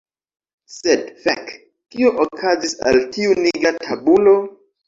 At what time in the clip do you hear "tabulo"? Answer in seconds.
3.87-4.37